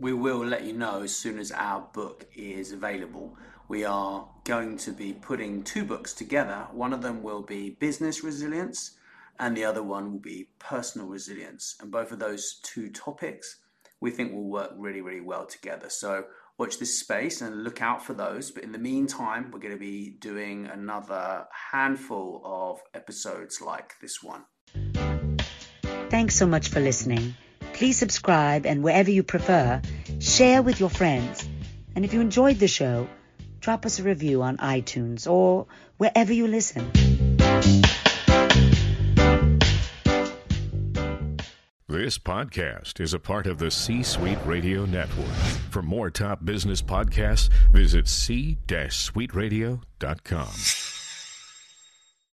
we 0.00 0.14
will 0.14 0.44
let 0.44 0.64
you 0.64 0.72
know 0.72 1.02
as 1.02 1.14
soon 1.14 1.38
as 1.38 1.52
our 1.52 1.82
book 1.92 2.26
is 2.34 2.72
available. 2.72 3.36
We 3.68 3.84
are 3.84 4.26
going 4.44 4.78
to 4.78 4.92
be 4.92 5.12
putting 5.12 5.62
two 5.62 5.84
books 5.84 6.14
together. 6.14 6.66
One 6.72 6.94
of 6.94 7.02
them 7.02 7.22
will 7.22 7.42
be 7.42 7.70
business 7.70 8.24
resilience, 8.24 8.96
and 9.38 9.54
the 9.54 9.64
other 9.64 9.82
one 9.82 10.10
will 10.10 10.18
be 10.18 10.48
personal 10.58 11.06
resilience. 11.06 11.76
And 11.80 11.90
both 11.90 12.12
of 12.12 12.18
those 12.18 12.60
two 12.62 12.90
topics 12.90 13.58
we 14.00 14.10
think 14.10 14.32
will 14.32 14.48
work 14.48 14.72
really, 14.76 15.02
really 15.02 15.20
well 15.20 15.44
together. 15.44 15.90
So 15.90 16.24
watch 16.56 16.78
this 16.78 16.98
space 16.98 17.42
and 17.42 17.62
look 17.62 17.82
out 17.82 18.02
for 18.02 18.14
those. 18.14 18.50
But 18.50 18.64
in 18.64 18.72
the 18.72 18.78
meantime, 18.78 19.50
we're 19.52 19.60
going 19.60 19.74
to 19.74 19.78
be 19.78 20.16
doing 20.18 20.66
another 20.66 21.46
handful 21.70 22.40
of 22.42 22.80
episodes 22.94 23.60
like 23.60 23.94
this 24.00 24.22
one. 24.22 24.44
Thanks 26.08 26.34
so 26.34 26.46
much 26.46 26.68
for 26.68 26.80
listening. 26.80 27.34
Please 27.80 27.96
subscribe 27.96 28.66
and 28.66 28.82
wherever 28.82 29.10
you 29.10 29.22
prefer, 29.22 29.80
share 30.18 30.60
with 30.60 30.80
your 30.80 30.90
friends. 30.90 31.48
And 31.96 32.04
if 32.04 32.12
you 32.12 32.20
enjoyed 32.20 32.58
the 32.58 32.68
show, 32.68 33.08
drop 33.60 33.86
us 33.86 33.98
a 33.98 34.02
review 34.02 34.42
on 34.42 34.58
iTunes 34.58 35.26
or 35.26 35.66
wherever 35.96 36.30
you 36.30 36.46
listen. 36.46 36.90
This 41.88 42.18
podcast 42.18 43.00
is 43.00 43.14
a 43.14 43.18
part 43.18 43.46
of 43.46 43.56
the 43.56 43.70
C 43.70 44.02
Suite 44.02 44.36
Radio 44.44 44.84
Network. 44.84 45.34
For 45.70 45.80
more 45.80 46.10
top 46.10 46.44
business 46.44 46.82
podcasts, 46.82 47.48
visit 47.72 48.08
c-suiteradio.com. 48.08 50.99